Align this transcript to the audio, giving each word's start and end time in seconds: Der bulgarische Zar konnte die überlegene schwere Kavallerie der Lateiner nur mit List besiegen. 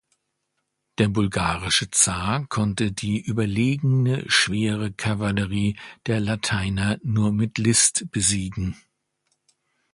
Der 0.97 1.09
bulgarische 1.09 1.91
Zar 1.91 2.47
konnte 2.47 2.91
die 2.91 3.21
überlegene 3.23 4.23
schwere 4.27 4.91
Kavallerie 4.91 5.77
der 6.07 6.19
Lateiner 6.19 6.97
nur 7.03 7.31
mit 7.31 7.59
List 7.59 8.09
besiegen. 8.09 8.75